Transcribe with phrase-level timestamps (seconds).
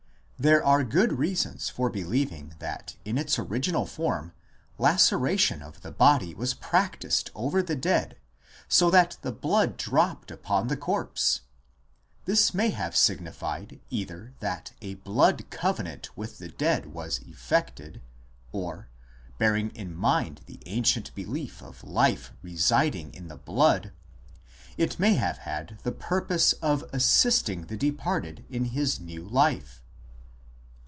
[0.49, 4.33] There are good reasons for believing that in its original form
[4.79, 8.17] laceration of the body was prac tised over the dead
[8.67, 11.41] so that the blood dropped upon the corpse;
[12.25, 18.01] this may have signified either that a blood covenant with the dead was effected,
[18.51, 18.89] or,
[19.37, 23.91] bearing in mind the ancient belief of life residing in the blood,
[24.75, 29.77] it may have had the purpose of assisting the departed in his new life.